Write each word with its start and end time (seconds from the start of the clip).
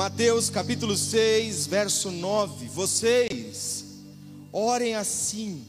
Mateus 0.00 0.48
capítulo 0.48 0.96
6, 0.96 1.66
verso 1.66 2.10
9. 2.10 2.68
Vocês 2.68 3.84
orem 4.50 4.94
assim: 4.94 5.62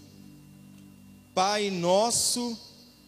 Pai 1.36 1.70
nosso 1.70 2.58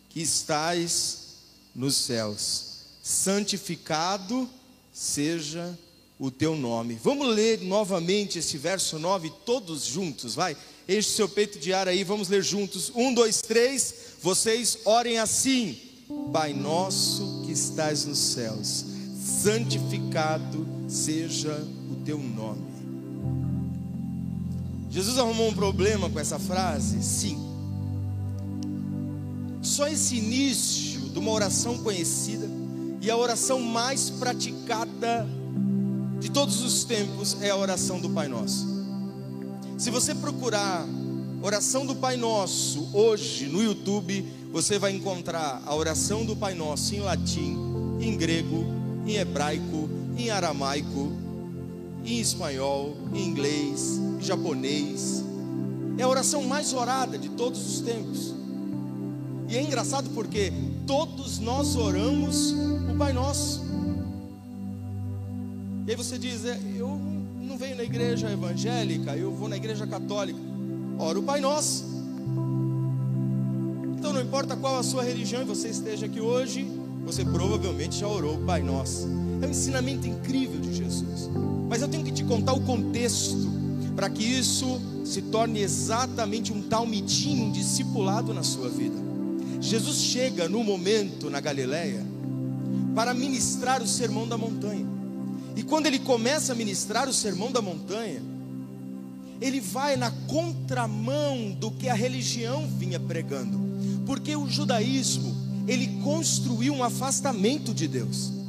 que 0.10 0.22
estais 0.22 1.38
nos 1.74 1.96
céus, 1.96 2.80
santificado 3.02 4.50
seja 4.92 5.80
o 6.20 6.30
teu 6.30 6.58
nome. 6.58 7.00
Vamos 7.02 7.34
ler 7.34 7.62
novamente 7.62 8.40
esse 8.40 8.58
verso 8.58 9.00
9, 9.00 9.32
todos 9.46 9.86
juntos, 9.86 10.36
vai. 10.36 10.58
Enche 10.90 11.08
seu 11.08 11.30
peito 11.30 11.58
de 11.58 11.72
ar 11.72 11.88
aí, 11.88 12.04
vamos 12.04 12.28
ler 12.28 12.44
juntos. 12.44 12.92
Um, 12.94 13.14
dois, 13.14 13.40
três. 13.40 13.96
Vocês 14.22 14.80
orem 14.84 15.20
assim: 15.20 15.80
Pai 16.34 16.52
nosso 16.52 17.44
que 17.46 17.54
estás 17.54 18.04
nos 18.04 18.20
céus, 18.20 18.84
santificado 19.42 20.63
seja 20.88 21.66
o 21.92 21.96
teu 22.04 22.18
nome. 22.18 22.74
Jesus 24.90 25.18
arrumou 25.18 25.50
um 25.50 25.54
problema 25.54 26.10
com 26.10 26.20
essa 26.20 26.38
frase? 26.38 27.02
Sim. 27.04 27.38
Só 29.62 29.88
esse 29.88 30.18
início 30.18 31.00
de 31.10 31.18
uma 31.18 31.32
oração 31.32 31.80
conhecida 31.80 32.48
e 33.02 33.10
a 33.10 33.18
oração 33.18 33.60
mais 33.60 34.10
praticada 34.10 35.28
de 36.20 36.30
todos 36.30 36.62
os 36.62 36.84
tempos 36.84 37.36
é 37.42 37.50
a 37.50 37.56
oração 37.58 38.00
do 38.00 38.10
Pai 38.10 38.28
Nosso. 38.28 38.68
Se 39.78 39.90
você 39.90 40.14
procurar 40.14 40.88
oração 41.42 41.86
do 41.86 41.96
Pai 41.96 42.16
Nosso 42.16 42.90
hoje 42.94 43.48
no 43.48 43.62
YouTube, 43.62 44.26
você 44.52 44.80
vai 44.80 44.92
encontrar 44.92 45.62
a 45.66 45.76
oração 45.76 46.26
do 46.26 46.36
Pai 46.36 46.54
Nosso 46.54 46.96
em 46.96 47.00
latim, 47.00 47.58
em 48.00 48.16
grego, 48.16 48.64
em 49.06 49.16
hebraico, 49.16 49.90
em 50.18 50.30
aramaico, 50.30 51.12
em 52.06 52.20
espanhol, 52.20 52.96
em 53.14 53.26
inglês, 53.28 54.00
em 54.20 54.22
japonês. 54.22 55.24
É 55.98 56.04
a 56.04 56.08
oração 56.08 56.44
mais 56.44 56.74
orada 56.74 57.18
de 57.18 57.30
todos 57.30 57.66
os 57.66 57.82
tempos. 57.82 58.34
E 59.48 59.56
é 59.56 59.62
engraçado 59.62 60.10
porque 60.12 60.52
todos 60.88 61.40
nós 61.40 61.76
oramos 61.76 62.52
o 62.92 62.98
Pai 62.98 63.14
Nosso. 63.14 63.62
E 65.86 65.92
aí 65.92 65.96
você 65.96 66.18
diz, 66.18 66.46
é, 66.46 66.60
eu 66.76 67.00
não 67.40 67.58
venho 67.58 67.76
na 67.76 67.84
igreja 67.84 68.32
evangélica, 68.32 69.16
eu 69.16 69.32
vou 69.34 69.48
na 69.48 69.58
igreja 69.58 69.86
católica. 69.86 70.40
Ora 70.98 71.20
o 71.20 71.24
Pai 71.24 71.42
Nosso. 71.42 71.86
Então 73.98 74.14
não 74.14 74.22
importa 74.22 74.56
qual 74.56 74.78
a 74.78 74.84
sua 74.84 75.04
religião 75.04 75.42
e 75.42 75.46
você 75.46 75.70
esteja 75.70 76.06
aqui 76.06 76.20
hoje, 76.20 76.68
você 77.06 77.24
provavelmente 77.24 78.00
já 78.00 78.08
orou 78.08 78.36
o 78.36 78.46
Pai 78.46 78.62
Nosso. 78.62 79.23
É 79.44 79.46
um 79.46 79.50
ensinamento 79.50 80.08
incrível 80.08 80.58
de 80.62 80.74
Jesus. 80.74 81.30
Mas 81.68 81.82
eu 81.82 81.90
tenho 81.90 82.06
que 82.06 82.14
te 82.14 82.24
contar 82.24 82.54
o 82.54 82.62
contexto 82.62 83.52
para 83.94 84.10
que 84.10 84.24
isso 84.24 84.80
se 85.04 85.22
torne 85.24 85.60
exatamente 85.60 86.54
um 86.54 86.62
talmidim, 86.62 87.42
um 87.42 87.52
discipulado 87.52 88.34
na 88.34 88.42
sua 88.42 88.70
vida. 88.70 88.96
Jesus 89.60 89.98
chega 89.98 90.48
no 90.48 90.64
momento 90.64 91.30
na 91.30 91.42
Galileia 91.42 92.06
para 92.96 93.14
ministrar 93.14 93.82
o 93.82 93.88
sermão 93.88 94.26
da 94.26 94.38
montanha. 94.38 94.86
E 95.58 95.64
quando 95.64 95.88
ele 95.88 96.00
começa 96.00 96.54
a 96.54 96.56
ministrar 96.56 97.10
o 97.10 97.14
sermão 97.14 97.52
da 97.52 97.62
montanha, 97.62 98.22
ele 99.42 99.60
vai 99.60 99.98
na 99.98 100.10
contramão 100.26 101.52
do 101.60 101.70
que 101.70 101.90
a 101.90 101.94
religião 101.94 102.66
vinha 102.80 103.00
pregando, 103.00 103.60
porque 104.06 104.38
o 104.38 104.48
judaísmo 104.48 105.36
ele 105.68 106.00
construiu 106.02 106.74
um 106.74 106.84
afastamento 106.84 107.74
de 107.74 107.90
Deus. 107.90 108.43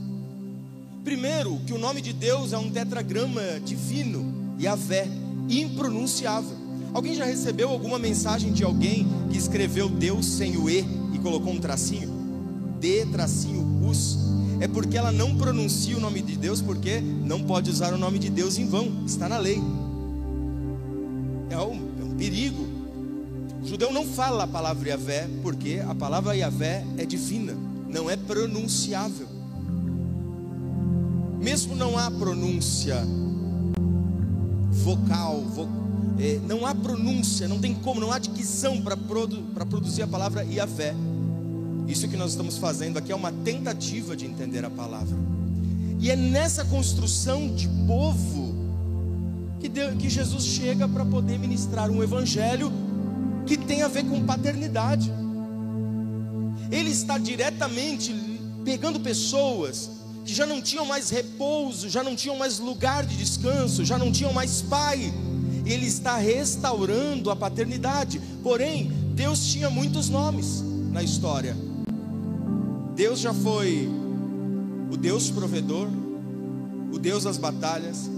Primeiro, 1.05 1.60
que 1.66 1.74
o 1.74 1.78
nome 1.78 2.00
de 2.00 2.14
Deus 2.14 2.55
é 2.55 2.58
um 2.58 2.70
tetragrama 2.70 3.60
divino, 3.62 4.56
Yahvé, 4.58 5.06
impronunciável. 5.50 6.56
Alguém 6.94 7.14
já 7.14 7.27
recebeu 7.27 7.69
alguma 7.69 7.98
mensagem 7.98 8.55
de 8.55 8.64
alguém 8.64 9.06
que 9.30 9.36
escreveu 9.36 9.86
Deus 9.86 10.24
sem 10.24 10.56
o 10.56 10.70
E 10.70 10.83
e 11.12 11.18
colocou 11.18 11.52
um 11.52 11.61
tracinho? 11.61 12.08
D 12.80 13.05
tracinho 13.12 13.86
us. 13.86 14.17
É 14.61 14.67
porque 14.67 14.96
ela 14.96 15.12
não 15.12 15.36
pronuncia 15.36 15.95
o 15.95 16.01
nome 16.01 16.23
de 16.23 16.39
Deus, 16.39 16.62
porque 16.62 17.01
não 17.01 17.42
pode 17.42 17.68
usar 17.68 17.92
o 17.92 17.98
nome 17.98 18.18
de 18.18 18.30
Deus 18.30 18.56
em 18.56 18.67
vão, 18.67 19.05
está 19.05 19.29
na 19.29 19.36
lei. 19.36 19.61
É 21.50 21.58
um, 21.58 21.83
é 22.00 22.05
um 22.05 22.14
perigo. 22.17 22.67
O 23.62 23.67
judeu 23.67 23.92
não 23.92 24.06
fala 24.06 24.45
a 24.45 24.46
palavra 24.46 24.89
Yahvé, 24.89 25.29
porque 25.42 25.83
a 25.86 25.95
palavra 25.95 26.34
Yahvé 26.34 26.83
é 26.96 27.05
divina, 27.05 27.55
não 27.90 28.08
é 28.08 28.17
pronunciável 28.17 29.33
mesmo 31.44 31.77
não 31.77 31.98
há 31.98 32.10
pronúncia 32.10 33.05
vocal, 34.70 35.42
vo, 35.42 35.68
é, 36.18 36.40
não 36.48 36.64
há 36.64 36.74
pronúncia, 36.74 37.46
não 37.46 37.58
tem 37.58 37.74
como, 37.74 38.00
não 38.00 38.10
há 38.10 38.18
dicção 38.18 38.80
para 38.80 38.96
produ, 38.96 39.42
produzir 39.52 40.00
a 40.00 40.06
palavra 40.06 40.42
Yahvé. 40.42 40.94
Isso 41.86 42.08
que 42.08 42.16
nós 42.16 42.30
estamos 42.30 42.56
fazendo 42.56 42.98
aqui 42.98 43.12
é 43.12 43.14
uma 43.14 43.30
tentativa 43.30 44.16
de 44.16 44.24
entender 44.24 44.64
a 44.64 44.70
palavra. 44.70 45.14
E 46.00 46.10
é 46.10 46.16
nessa 46.16 46.64
construção 46.64 47.55
de 47.55 47.68
povo 47.86 48.55
que, 49.61 49.68
Deus, 49.68 49.96
que 49.98 50.08
Jesus 50.08 50.44
chega 50.44 50.88
para 50.88 51.05
poder 51.05 51.38
ministrar 51.38 51.90
um 51.90 52.02
evangelho 52.02 52.72
que 53.44 53.58
tem 53.58 53.82
a 53.82 53.88
ver 53.88 54.05
com 54.05 54.24
paternidade. 54.24 55.12
Ele 56.70 56.88
está 56.88 57.18
diretamente 57.18 58.14
pegando 58.64 58.98
pessoas 58.98 60.04
já 60.33 60.46
não 60.46 60.62
tinham 60.62 60.86
mais 60.86 61.11
repouso, 61.11 61.89
já 61.89 62.02
não 62.02 62.17
tinham 62.17 62.36
mais 62.36 62.58
lugar 62.58 63.05
de 63.05 63.17
descanso, 63.17 63.85
já 63.85 63.98
não 63.98 64.11
tinham 64.11 64.33
mais 64.33 64.62
pai. 64.62 65.12
Ele 65.67 65.86
está 65.86 66.17
restaurando 66.17 67.30
a 67.30 67.36
paternidade. 67.36 68.20
Porém, 68.42 68.90
Deus 69.14 69.46
tinha 69.46 69.68
muitos 69.68 70.08
nomes 70.08 70.62
na 70.92 71.02
história. 71.02 71.57
Deus 72.95 73.20
já 73.20 73.35
foi 73.35 73.89
o 74.90 74.96
Deus 74.96 75.30
provedor, 75.30 75.89
o 76.92 76.98
Deus 76.98 77.24
das 77.24 77.36
batalhas, 77.36 78.08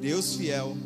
Deus 0.00 0.34
fiel, 0.34 0.76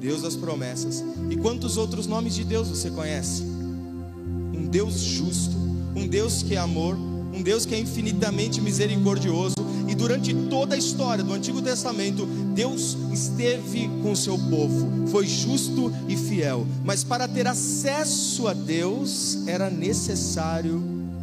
Deus 0.00 0.22
das 0.22 0.36
promessas. 0.36 1.02
E 1.28 1.36
quantos 1.36 1.76
outros 1.76 2.06
nomes 2.06 2.34
de 2.34 2.44
Deus 2.44 2.68
você 2.68 2.90
conhece? 2.90 3.42
Um 3.42 4.66
Deus 4.70 5.00
justo, 5.00 5.56
um 5.96 6.06
Deus 6.06 6.42
que 6.42 6.54
é 6.54 6.58
amor, 6.58 6.96
um 6.96 7.42
Deus 7.42 7.66
que 7.66 7.74
é 7.74 7.78
infinitamente 7.78 8.60
misericordioso, 8.60 9.56
e 9.88 9.94
durante 9.94 10.34
toda 10.50 10.74
a 10.74 10.78
história 10.78 11.24
do 11.24 11.32
Antigo 11.32 11.62
Testamento, 11.62 12.26
Deus 12.54 12.96
esteve 13.10 13.88
com 14.02 14.12
o 14.12 14.16
seu 14.16 14.38
povo, 14.38 15.08
foi 15.08 15.26
justo 15.26 15.90
e 16.06 16.14
fiel. 16.14 16.66
Mas 16.84 17.02
para 17.02 17.26
ter 17.26 17.46
acesso 17.46 18.46
a 18.46 18.52
Deus, 18.52 19.38
era 19.46 19.70
necessário 19.70 20.82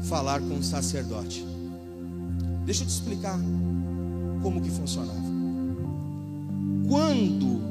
falar 0.10 0.42
com 0.42 0.56
o 0.56 0.64
sacerdote. 0.64 1.46
Deixa 2.66 2.82
eu 2.82 2.88
te 2.88 2.92
explicar 2.92 3.40
como 4.42 4.60
que 4.60 4.72
funcionava. 4.72 5.26
Quando 6.88 7.62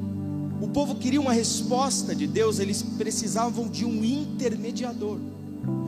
o 0.61 0.69
povo 0.69 0.95
queria 0.95 1.21
uma 1.21 1.33
resposta 1.33 2.15
de 2.15 2.29
Deus, 2.29 2.61
eles 2.61 2.83
precisavam 2.83 3.69
de 3.69 3.85
um 3.85 4.05
intermediador. 4.05 5.19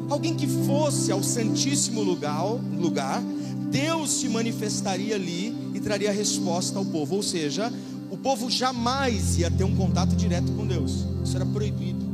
Alguém 0.08 0.34
que 0.34 0.46
fosse 0.46 1.12
ao 1.12 1.22
Santíssimo 1.22 2.02
lugar, 2.02 2.42
lugar 2.78 3.22
Deus 3.70 4.10
se 4.10 4.28
manifestaria 4.28 5.14
ali 5.14 5.54
e 5.74 5.80
traria 5.80 6.12
resposta 6.12 6.78
ao 6.78 6.84
povo, 6.84 7.16
ou 7.16 7.22
seja, 7.22 7.72
o 8.10 8.16
povo 8.16 8.50
jamais 8.50 9.38
ia 9.38 9.50
ter 9.50 9.64
um 9.64 9.74
contato 9.74 10.14
direto 10.14 10.52
com 10.52 10.66
Deus, 10.66 11.04
isso 11.24 11.36
era 11.36 11.44
proibido. 11.44 12.04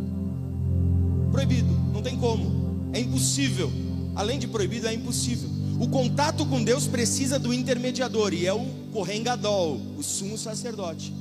Proibido, 1.30 1.72
não 1.92 2.02
tem 2.02 2.16
como, 2.16 2.90
é 2.92 3.00
impossível. 3.00 3.70
Além 4.14 4.38
de 4.38 4.46
proibido, 4.46 4.86
é 4.86 4.94
impossível. 4.94 5.48
O 5.80 5.88
contato 5.88 6.44
com 6.46 6.62
Deus 6.62 6.86
precisa 6.86 7.38
do 7.38 7.52
intermediador, 7.52 8.32
e 8.34 8.46
é 8.46 8.52
o 8.52 8.64
Kohen 8.92 9.22
Gadol, 9.22 9.80
o 9.98 10.02
sumo 10.02 10.36
sacerdote. 10.36 11.12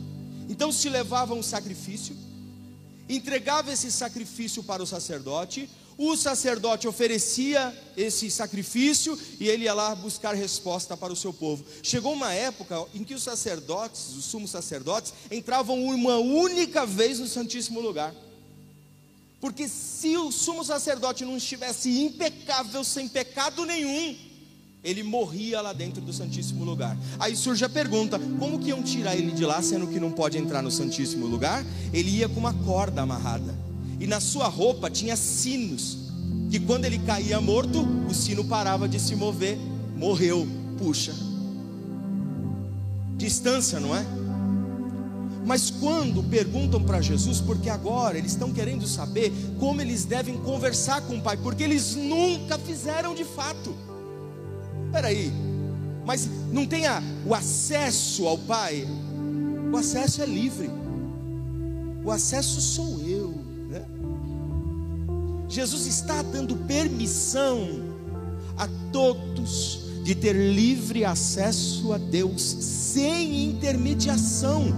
Então 0.50 0.72
se 0.72 0.90
levava 0.90 1.34
um 1.34 1.42
sacrifício, 1.42 2.16
entregava 3.16 3.72
esse 3.72 3.92
sacrifício 3.92 4.64
para 4.64 4.82
o 4.82 4.88
sacerdote, 4.88 5.70
o 5.98 6.16
sacerdote 6.16 6.88
oferecia 6.88 7.78
esse 7.96 8.32
sacrifício 8.32 9.18
e 9.40 9.48
ele 9.48 9.66
ia 9.66 9.74
lá 9.74 9.94
buscar 9.94 10.34
resposta 10.34 10.98
para 10.98 11.14
o 11.14 11.16
seu 11.16 11.32
povo. 11.32 11.64
Chegou 11.84 12.14
uma 12.14 12.34
época 12.34 12.84
em 12.96 13.04
que 13.04 13.14
os 13.14 13.22
sacerdotes, 13.22 14.16
os 14.16 14.26
sumos 14.26 14.50
sacerdotes, 14.50 15.14
entravam 15.30 15.84
uma 15.84 16.18
única 16.18 16.86
vez 16.86 17.20
no 17.20 17.28
Santíssimo 17.28 17.80
Lugar. 17.80 18.16
Porque 19.40 19.68
se 19.68 20.16
o 20.18 20.32
sumo 20.32 20.64
sacerdote 20.64 21.26
não 21.26 21.38
estivesse 21.38 22.02
impecável, 22.02 22.84
sem 22.84 23.08
pecado 23.08 23.66
nenhum, 23.66 24.18
ele 24.84 25.04
morria 25.04 25.62
lá 25.62 25.74
dentro 25.74 26.02
do 26.02 26.12
Santíssimo 26.12 26.66
Lugar. 26.66 26.98
Aí 27.20 27.36
surge 27.36 27.64
a 27.64 27.70
pergunta: 27.70 28.20
como 28.40 28.60
que 28.60 28.70
iam 28.70 28.82
tirar 28.82 29.16
ele 29.16 29.32
de 29.32 29.46
lá, 29.46 29.62
sendo 29.62 29.88
que 29.88 30.00
não 30.00 30.12
pode 30.12 30.38
entrar 30.38 30.62
no 30.62 30.72
Santíssimo 30.72 31.28
Lugar? 31.28 31.64
Ele 31.94 32.10
ia 32.10 32.28
com 32.28 32.40
uma 32.40 32.54
corda 32.54 33.02
amarrada 33.02 33.54
e 34.02 34.08
na 34.08 34.20
sua 34.20 34.48
roupa 34.48 34.90
tinha 34.90 35.16
sinos, 35.16 36.10
que 36.50 36.60
quando 36.60 36.86
ele 36.86 36.98
caía 36.98 37.40
morto, 37.40 37.88
o 38.10 38.14
sino 38.16 38.44
parava 38.44 38.90
de 38.90 39.00
se 39.00 39.16
mover, 39.16 39.60
morreu, 39.96 40.48
puxa. 40.80 41.14
distância, 43.16 43.80
não 43.80 43.96
é? 43.96 44.04
Mas 45.46 45.70
quando 45.70 46.24
perguntam 46.24 46.82
para 46.82 47.00
Jesus, 47.00 47.40
porque 47.40 47.70
agora 47.70 48.18
eles 48.18 48.32
estão 48.32 48.52
querendo 48.52 48.88
saber 48.88 49.32
como 49.60 49.82
eles 49.82 50.04
devem 50.04 50.36
conversar 50.36 51.02
com 51.02 51.18
o 51.18 51.22
Pai, 51.22 51.38
porque 51.38 51.62
eles 51.64 51.96
nunca 51.96 52.58
fizeram 52.58 53.14
de 53.14 53.24
fato. 53.24 53.91
Espera 54.92 55.08
aí, 55.08 55.32
mas 56.06 56.30
não 56.52 56.66
tem 56.66 56.86
a, 56.86 57.02
o 57.26 57.34
acesso 57.34 58.28
ao 58.28 58.38
Pai? 58.38 58.86
O 59.72 59.78
acesso 59.78 60.22
é 60.22 60.26
livre, 60.26 60.70
o 62.04 62.12
acesso 62.12 62.60
sou 62.60 63.00
eu. 63.08 63.34
Né? 63.70 63.86
Jesus 65.48 65.86
está 65.86 66.22
dando 66.22 66.58
permissão 66.68 67.86
a 68.58 68.68
todos 68.92 69.86
de 70.04 70.14
ter 70.14 70.34
livre 70.34 71.06
acesso 71.06 71.94
a 71.94 71.98
Deus, 71.98 72.42
sem 72.42 73.46
intermediação. 73.46 74.74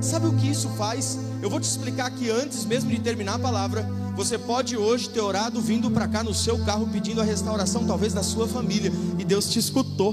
Sabe 0.00 0.28
o 0.28 0.36
que 0.36 0.48
isso 0.48 0.68
faz? 0.78 1.18
Eu 1.42 1.50
vou 1.50 1.58
te 1.58 1.64
explicar 1.64 2.06
aqui 2.06 2.30
antes 2.30 2.64
mesmo 2.64 2.90
de 2.90 3.00
terminar 3.00 3.34
a 3.34 3.38
palavra. 3.40 3.84
Você 4.18 4.36
pode 4.36 4.76
hoje 4.76 5.08
ter 5.08 5.20
orado 5.20 5.60
vindo 5.60 5.88
para 5.92 6.08
cá 6.08 6.24
no 6.24 6.34
seu 6.34 6.58
carro 6.64 6.88
pedindo 6.88 7.20
a 7.20 7.24
restauração, 7.24 7.86
talvez 7.86 8.12
da 8.12 8.24
sua 8.24 8.48
família, 8.48 8.92
e 9.16 9.24
Deus 9.24 9.48
te 9.48 9.60
escutou. 9.60 10.12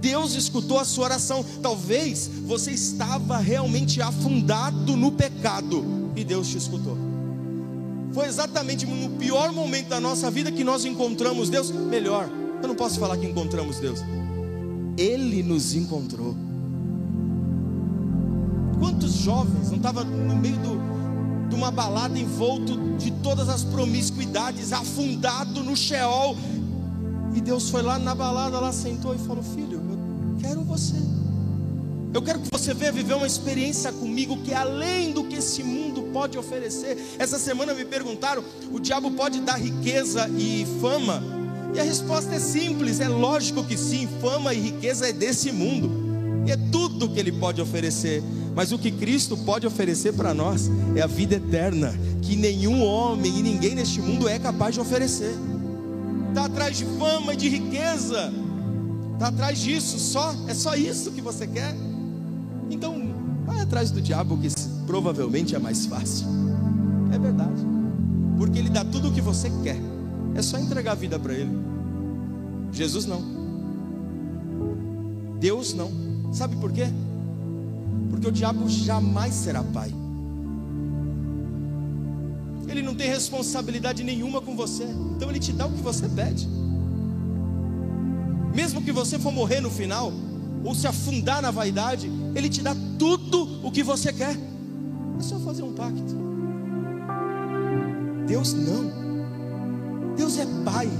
Deus 0.00 0.34
escutou 0.34 0.80
a 0.80 0.84
sua 0.84 1.04
oração. 1.04 1.44
Talvez 1.62 2.28
você 2.44 2.72
estava 2.72 3.38
realmente 3.38 4.02
afundado 4.02 4.96
no 4.96 5.12
pecado 5.12 6.10
e 6.16 6.24
Deus 6.24 6.48
te 6.48 6.58
escutou. 6.58 6.98
Foi 8.12 8.26
exatamente 8.26 8.84
no 8.84 9.10
pior 9.10 9.52
momento 9.52 9.86
da 9.86 10.00
nossa 10.00 10.28
vida 10.28 10.50
que 10.50 10.64
nós 10.64 10.84
encontramos 10.84 11.48
Deus. 11.48 11.70
Melhor, 11.70 12.28
eu 12.60 12.66
não 12.66 12.74
posso 12.74 12.98
falar 12.98 13.16
que 13.16 13.26
encontramos 13.26 13.78
Deus. 13.78 14.00
Ele 14.98 15.40
nos 15.40 15.72
encontrou. 15.72 16.36
Quantos 18.80 19.12
jovens 19.12 19.70
não 19.70 19.76
estavam 19.76 20.04
no 20.04 20.34
meio 20.34 20.56
do, 20.56 20.95
de 21.48 21.54
uma 21.54 21.70
balada 21.70 22.18
envolto 22.18 22.76
de 22.96 23.10
todas 23.10 23.48
as 23.48 23.64
promiscuidades, 23.64 24.72
afundado 24.72 25.62
no 25.62 25.76
Sheol. 25.76 26.36
E 27.34 27.40
Deus 27.40 27.70
foi 27.70 27.82
lá 27.82 27.98
na 27.98 28.14
balada, 28.14 28.58
lá 28.58 28.72
sentou 28.72 29.14
e 29.14 29.18
falou: 29.18 29.42
Filho, 29.42 29.80
eu 29.80 30.38
quero 30.40 30.62
você. 30.62 30.96
Eu 32.14 32.22
quero 32.22 32.38
que 32.40 32.48
você 32.50 32.72
venha 32.72 32.90
viver 32.92 33.14
uma 33.14 33.26
experiência 33.26 33.92
comigo 33.92 34.38
que 34.38 34.52
é 34.52 34.56
além 34.56 35.12
do 35.12 35.24
que 35.24 35.36
esse 35.36 35.62
mundo 35.62 36.02
pode 36.14 36.38
oferecer. 36.38 36.96
Essa 37.18 37.38
semana 37.38 37.74
me 37.74 37.84
perguntaram: 37.84 38.42
o 38.72 38.80
diabo 38.80 39.10
pode 39.10 39.40
dar 39.40 39.60
riqueza 39.60 40.28
e 40.30 40.66
fama? 40.80 41.22
E 41.74 41.80
a 41.80 41.82
resposta 41.82 42.34
é 42.34 42.38
simples: 42.38 43.00
é 43.00 43.08
lógico 43.08 43.62
que 43.62 43.76
sim, 43.76 44.08
fama 44.20 44.54
e 44.54 44.60
riqueza 44.60 45.08
é 45.08 45.12
desse 45.12 45.52
mundo, 45.52 45.90
e 46.46 46.50
é 46.50 46.56
tudo 46.72 47.08
que 47.10 47.20
ele 47.20 47.32
pode 47.32 47.60
oferecer. 47.60 48.22
Mas 48.56 48.72
o 48.72 48.78
que 48.78 48.90
Cristo 48.90 49.36
pode 49.36 49.66
oferecer 49.66 50.14
para 50.14 50.32
nós 50.32 50.70
é 50.94 51.02
a 51.02 51.06
vida 51.06 51.34
eterna, 51.34 51.92
que 52.22 52.34
nenhum 52.34 52.82
homem 52.82 53.38
e 53.38 53.42
ninguém 53.42 53.74
neste 53.74 54.00
mundo 54.00 54.26
é 54.26 54.38
capaz 54.38 54.74
de 54.74 54.80
oferecer. 54.80 55.34
Está 56.30 56.46
atrás 56.46 56.78
de 56.78 56.86
fama 56.98 57.34
e 57.34 57.36
de 57.36 57.50
riqueza, 57.50 58.32
está 59.12 59.28
atrás 59.28 59.58
disso, 59.58 59.98
só 59.98 60.34
é 60.48 60.54
só 60.54 60.74
isso 60.74 61.10
que 61.10 61.20
você 61.20 61.46
quer. 61.46 61.76
Então, 62.70 63.14
vai 63.44 63.60
atrás 63.60 63.90
do 63.90 64.00
diabo, 64.00 64.38
que 64.38 64.48
provavelmente 64.86 65.54
é 65.54 65.58
mais 65.58 65.84
fácil. 65.84 66.26
É 67.12 67.18
verdade, 67.18 67.62
porque 68.38 68.58
ele 68.58 68.70
dá 68.70 68.86
tudo 68.86 69.08
o 69.10 69.12
que 69.12 69.20
você 69.20 69.50
quer, 69.62 69.76
é 70.34 70.40
só 70.40 70.58
entregar 70.58 70.92
a 70.92 70.94
vida 70.94 71.18
para 71.18 71.34
ele. 71.34 71.50
Jesus 72.72 73.04
não, 73.04 73.22
Deus 75.38 75.74
não, 75.74 75.92
sabe 76.32 76.56
por 76.56 76.72
quê? 76.72 76.86
Porque 78.10 78.28
o 78.28 78.32
diabo 78.32 78.68
jamais 78.68 79.34
será 79.34 79.62
pai. 79.62 79.92
Ele 82.68 82.82
não 82.82 82.94
tem 82.94 83.08
responsabilidade 83.08 84.02
nenhuma 84.04 84.40
com 84.40 84.56
você. 84.56 84.84
Então 85.14 85.30
ele 85.30 85.38
te 85.38 85.52
dá 85.52 85.66
o 85.66 85.72
que 85.72 85.82
você 85.82 86.08
pede. 86.08 86.48
Mesmo 88.54 88.82
que 88.82 88.92
você 88.92 89.18
for 89.18 89.32
morrer 89.32 89.60
no 89.60 89.70
final, 89.70 90.12
ou 90.64 90.74
se 90.74 90.86
afundar 90.86 91.40
na 91.40 91.50
vaidade, 91.50 92.10
ele 92.34 92.48
te 92.48 92.62
dá 92.62 92.74
tudo 92.98 93.66
o 93.66 93.70
que 93.70 93.82
você 93.82 94.12
quer. 94.12 94.36
É 95.18 95.22
só 95.22 95.38
fazer 95.38 95.62
um 95.62 95.72
pacto. 95.72 96.16
Deus 98.26 98.52
não. 98.52 100.16
Deus 100.16 100.38
é 100.38 100.46
pai. 100.64 100.90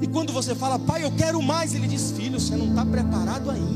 E 0.00 0.06
quando 0.08 0.32
você 0.32 0.54
fala, 0.54 0.78
pai, 0.78 1.04
eu 1.04 1.12
quero 1.12 1.40
mais, 1.40 1.74
ele 1.74 1.86
diz, 1.86 2.10
filho, 2.10 2.40
você 2.40 2.56
não 2.56 2.70
está 2.70 2.84
preparado 2.84 3.50
ainda. 3.50 3.71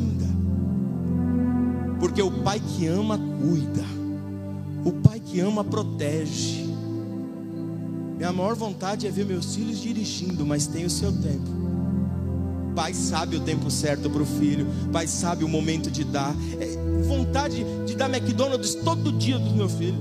Porque 1.99 2.21
o 2.23 2.31
pai 2.31 2.61
que 2.61 2.87
ama 2.87 3.19
cuida. 3.19 3.85
O 4.85 4.93
pai 4.93 5.21
que 5.21 5.41
ama 5.41 5.65
protege. 5.65 6.67
Minha 8.17 8.33
maior 8.33 8.55
vontade 8.55 9.07
é 9.07 9.11
ver 9.11 9.27
meus 9.27 9.55
filhos 9.55 9.79
dirigindo, 9.79 10.47
mas 10.47 10.67
tem 10.67 10.85
o 10.85 10.91
seu 10.91 11.13
tempo. 11.13 11.67
Pai 12.75 12.93
sabe 12.95 13.37
o 13.37 13.41
tempo 13.41 13.71
certo 13.71 14.11
para 14.11 14.23
o 14.23 14.27
filho, 14.27 14.67
pai 14.93 15.07
sabe 15.07 15.45
o 15.45 15.49
momento 15.49 15.91
de 15.91 16.05
dar. 16.05 16.35
É 16.61 17.03
vontade 17.03 17.65
de 17.87 17.95
dar 17.95 18.09
McDonald's 18.09 18.75
todo 18.75 19.13
dia 19.13 19.39
do 19.39 19.51
meu 19.51 19.69
filho 19.69 19.99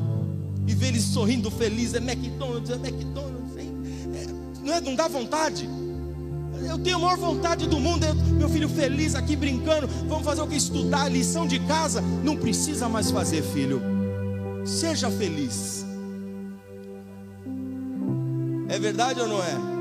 e 0.68 0.74
ver 0.74 0.88
ele 0.88 1.01
sorrindo 1.01 1.50
feliz. 1.51 1.94
É 1.94 1.97
McDonald's, 1.97 2.69
é 2.69 2.75
McDonald's. 2.75 3.57
É, 3.57 4.63
não, 4.63 4.74
é, 4.74 4.81
não 4.81 4.95
dá 4.95 5.07
vontade? 5.07 5.68
Eu 6.68 6.78
tenho 6.78 6.98
a 6.98 7.00
maior 7.00 7.18
vontade 7.18 7.68
do 7.68 7.80
mundo, 7.80 8.06
meu 8.38 8.50
filho 8.50 8.68
feliz 8.68 9.16
aqui 9.16 9.36
brincando. 9.36 9.88
Vamos 10.08 10.24
fazer 10.26 10.42
o 10.42 10.48
que? 10.48 10.56
Estudar 10.56 11.10
lição 11.10 11.48
de 11.48 11.60
casa. 11.60 12.02
Não 12.24 12.36
precisa 12.36 12.90
mais 12.90 13.12
fazer, 13.12 13.42
filho. 13.42 13.82
Seja 14.66 15.10
feliz. 15.12 15.86
É 18.68 18.80
verdade 18.80 19.22
ou 19.22 19.28
não 19.28 19.42
é? 19.44 19.76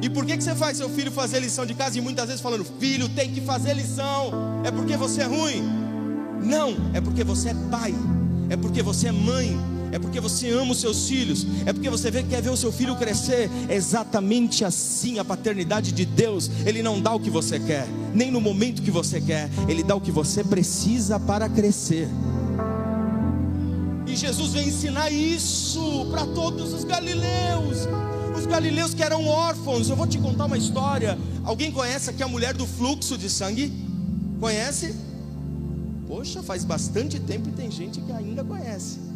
E 0.00 0.08
por 0.08 0.24
que, 0.24 0.36
que 0.36 0.44
você 0.44 0.54
faz 0.54 0.76
seu 0.76 0.88
filho 0.88 1.10
fazer 1.10 1.40
lição 1.40 1.66
de 1.66 1.74
casa 1.74 1.98
e 1.98 2.00
muitas 2.00 2.26
vezes 2.26 2.40
falando, 2.40 2.64
filho, 2.64 3.08
tem 3.08 3.32
que 3.32 3.40
fazer 3.40 3.74
lição? 3.74 4.62
É 4.64 4.70
porque 4.70 4.96
você 4.96 5.22
é 5.22 5.24
ruim? 5.24 5.62
Não, 6.42 6.76
é 6.94 7.00
porque 7.00 7.24
você 7.24 7.48
é 7.48 7.54
pai, 7.68 7.92
é 8.48 8.56
porque 8.56 8.80
você 8.80 9.08
é 9.08 9.12
mãe, 9.12 9.58
é 9.92 9.98
porque 9.98 10.20
você 10.20 10.50
ama 10.50 10.72
os 10.72 10.80
seus 10.80 11.08
filhos, 11.08 11.46
é 11.66 11.72
porque 11.72 11.88
você 11.88 12.10
vê, 12.10 12.22
quer 12.22 12.42
ver 12.42 12.50
o 12.50 12.56
seu 12.56 12.72
filho 12.72 12.96
crescer. 12.96 13.50
É 13.68 13.74
exatamente 13.74 14.64
assim 14.64 15.18
a 15.18 15.24
paternidade 15.24 15.92
de 15.92 16.04
Deus. 16.04 16.50
Ele 16.66 16.82
não 16.82 17.00
dá 17.00 17.14
o 17.14 17.20
que 17.20 17.30
você 17.30 17.58
quer, 17.58 17.86
nem 18.14 18.30
no 18.30 18.40
momento 18.40 18.82
que 18.82 18.90
você 18.90 19.20
quer, 19.20 19.48
ele 19.68 19.82
dá 19.82 19.94
o 19.94 20.00
que 20.00 20.10
você 20.10 20.44
precisa 20.44 21.18
para 21.18 21.48
crescer. 21.48 22.08
E 24.06 24.16
Jesus 24.16 24.52
vem 24.52 24.68
ensinar 24.68 25.10
isso 25.10 26.06
para 26.10 26.26
todos 26.26 26.72
os 26.72 26.84
galileus. 26.84 27.86
Os 28.36 28.46
galileus 28.46 28.94
que 28.94 29.02
eram 29.02 29.26
órfãos. 29.26 29.90
Eu 29.90 29.96
vou 29.96 30.06
te 30.06 30.18
contar 30.18 30.46
uma 30.46 30.56
história. 30.56 31.18
Alguém 31.44 31.70
conhece 31.70 32.08
aqui 32.08 32.22
a 32.22 32.28
mulher 32.28 32.54
do 32.54 32.66
fluxo 32.66 33.18
de 33.18 33.28
sangue? 33.28 33.70
Conhece? 34.40 34.94
Poxa, 36.06 36.42
faz 36.42 36.64
bastante 36.64 37.20
tempo 37.20 37.50
e 37.50 37.52
tem 37.52 37.70
gente 37.70 38.00
que 38.00 38.10
ainda 38.10 38.42
conhece. 38.42 39.07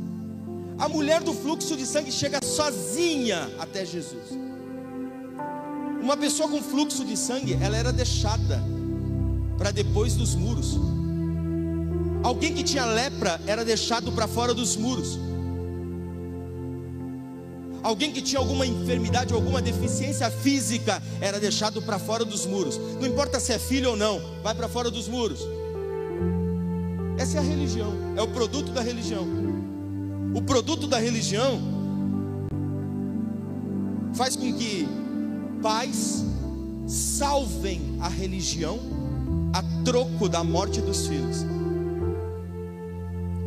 A 0.82 0.88
mulher 0.88 1.22
do 1.22 1.32
fluxo 1.32 1.76
de 1.76 1.86
sangue 1.86 2.10
chega 2.10 2.40
sozinha 2.44 3.48
até 3.56 3.86
Jesus. 3.86 4.36
Uma 6.02 6.16
pessoa 6.16 6.48
com 6.48 6.60
fluxo 6.60 7.04
de 7.04 7.16
sangue, 7.16 7.56
ela 7.62 7.76
era 7.76 7.92
deixada 7.92 8.60
para 9.56 9.70
depois 9.70 10.16
dos 10.16 10.34
muros. 10.34 10.76
Alguém 12.24 12.52
que 12.52 12.64
tinha 12.64 12.84
lepra 12.84 13.40
era 13.46 13.64
deixado 13.64 14.10
para 14.10 14.26
fora 14.26 14.52
dos 14.52 14.74
muros. 14.74 15.20
Alguém 17.80 18.10
que 18.10 18.20
tinha 18.20 18.40
alguma 18.40 18.66
enfermidade, 18.66 19.32
alguma 19.32 19.62
deficiência 19.62 20.28
física, 20.32 21.00
era 21.20 21.38
deixado 21.38 21.80
para 21.80 22.00
fora 22.00 22.24
dos 22.24 22.44
muros. 22.44 22.76
Não 23.00 23.06
importa 23.06 23.38
se 23.38 23.52
é 23.52 23.58
filho 23.60 23.90
ou 23.90 23.96
não, 23.96 24.20
vai 24.42 24.52
para 24.52 24.68
fora 24.68 24.90
dos 24.90 25.06
muros. 25.06 25.38
Essa 27.16 27.36
é 27.36 27.40
a 27.40 27.44
religião, 27.44 27.92
é 28.16 28.22
o 28.22 28.26
produto 28.26 28.72
da 28.72 28.80
religião 28.80 29.41
o 30.34 30.40
produto 30.40 30.86
da 30.86 30.98
religião 30.98 31.60
faz 34.14 34.36
com 34.36 34.52
que 34.52 34.88
pais 35.62 36.24
salvem 36.86 37.96
a 38.00 38.08
religião 38.08 38.78
a 39.52 39.62
troco 39.84 40.28
da 40.28 40.42
morte 40.42 40.80
dos 40.80 41.06
filhos. 41.06 41.44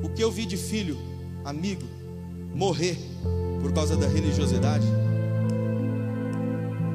O 0.04 0.10
que 0.10 0.24
eu 0.24 0.32
vi 0.32 0.46
de 0.46 0.58
filho, 0.58 0.98
amigo, 1.44 1.84
morrer 2.54 2.98
por 3.62 3.74
causa 3.74 3.98
da 3.98 4.08
religiosidade. 4.08 4.86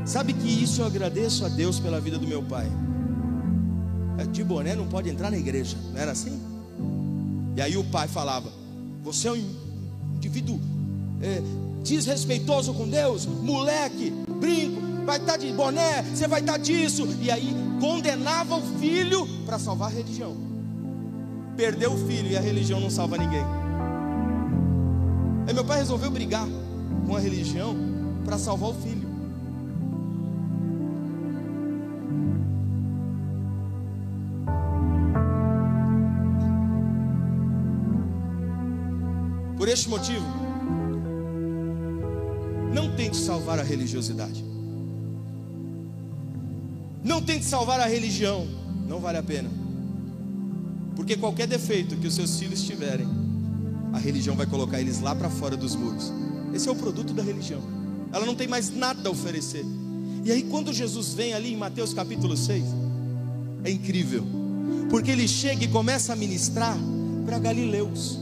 Sabe 0.05 0.33
que 0.33 0.49
isso 0.49 0.81
eu 0.81 0.87
agradeço 0.87 1.45
a 1.45 1.49
Deus 1.49 1.79
pela 1.79 2.01
vida 2.01 2.19
do 2.19 2.27
meu 2.27 2.43
pai. 2.43 2.67
É, 4.19 4.25
de 4.25 4.43
boné 4.43 4.75
não 4.75 4.87
pode 4.87 5.09
entrar 5.09 5.31
na 5.31 5.39
igreja, 5.39 5.77
não 5.93 6.01
era 6.01 6.13
assim? 6.13 6.41
E 7.57 7.61
aí 7.61 7.77
o 7.77 7.85
pai 7.85 8.09
falava: 8.09 8.51
Você 9.03 9.29
é 9.29 9.33
um 9.33 9.70
indivíduo 10.21 10.61
é, 11.23 11.43
desrespeitoso 11.83 12.75
com 12.75 12.87
Deus, 12.87 13.25
moleque, 13.25 14.13
brinco, 14.39 14.81
vai 15.07 15.17
estar 15.17 15.33
tá 15.33 15.39
de 15.39 15.51
boné, 15.53 16.03
você 16.03 16.29
vai 16.29 16.41
estar 16.41 16.53
tá 16.53 16.59
disso. 16.59 17.09
E 17.21 17.31
aí 17.31 17.55
condenava 17.81 18.57
o 18.57 18.63
filho 18.79 19.27
para 19.47 19.59
salvar 19.59 19.91
a 19.91 19.95
religião. 19.95 20.37
Perdeu 21.57 21.95
o 21.95 22.07
filho 22.07 22.31
e 22.31 22.37
a 22.37 22.41
religião 22.41 22.81
não 22.81 22.91
salva 22.91 23.17
ninguém. 23.17 23.45
Aí 25.47 25.55
meu 25.55 25.65
pai 25.65 25.79
resolveu 25.79 26.11
brigar 26.11 26.47
com 27.07 27.17
a 27.17 27.21
religião 27.21 27.75
para 28.25 28.39
salvar 28.39 28.71
o 28.71 28.75
filho. 28.75 29.00
Este 39.71 39.89
motivo, 39.89 40.25
não 42.73 42.95
tente 42.95 43.17
salvar 43.17 43.59
a 43.59 43.63
religiosidade. 43.63 44.45
Não 47.03 47.23
tente 47.23 47.45
salvar 47.45 47.81
a 47.81 47.87
religião, 47.87 48.47
não 48.87 49.01
vale 49.01 49.19
a 49.19 49.23
pena. 49.23 49.51
Porque 50.95 51.17
qualquer 51.17 51.47
defeito 51.47 51.97
que 51.97 52.07
os 52.07 52.15
seus 52.15 52.39
filhos 52.39 52.63
tiverem, 52.63 53.09
a 53.93 53.99
religião 53.99 54.37
vai 54.37 54.47
colocar 54.47 54.81
eles 54.81 55.01
lá 55.01 55.15
para 55.15 55.31
fora 55.31 55.57
dos 55.57 55.75
muros. 55.75 56.13
Esse 56.55 56.69
é 56.69 56.73
o 56.73 56.77
produto 56.77 57.13
da 57.13 57.23
religião. 57.23 57.63
Ela 58.13 58.27
não 58.27 58.35
tem 58.35 58.47
mais 58.47 58.71
nada 58.71 59.09
a 59.09 59.13
oferecer. 59.13 59.65
E 60.25 60.31
aí, 60.31 60.43
quando 60.43 60.73
Jesus 60.73 61.15
vem 61.15 61.33
ali 61.33 61.53
em 61.53 61.57
Mateus 61.57 61.95
capítulo 61.95 62.37
6, 62.37 62.65
é 63.65 63.71
incrível, 63.71 64.25
porque 64.91 65.11
ele 65.11 65.27
chega 65.27 65.65
e 65.65 65.69
começa 65.69 66.13
a 66.13 66.17
ministrar 66.17 66.77
para 67.25 67.39
galileus, 67.39 68.19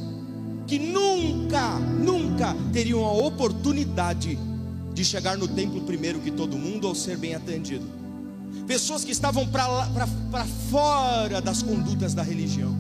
que 0.69 0.79
nunca, 0.79 1.79
nunca 1.79 2.55
teriam 2.73 3.03
a 3.03 3.11
oportunidade 3.11 4.39
de 4.93 5.05
chegar 5.05 5.39
no 5.39 5.49
templo 5.49 5.81
primeiro 5.81 6.21
que 6.21 6.31
todo 6.31 6.59
mundo 6.59 6.87
ou 6.87 6.95
ser 6.95 7.17
bem 7.17 7.35
atendido. 7.35 7.87
Pessoas 8.67 9.03
que 9.03 9.11
estavam 9.11 9.47
para 9.47 10.45
fora 10.71 11.41
das 11.41 11.63
condutas 11.63 12.13
da 12.13 12.23
religião, 12.23 12.77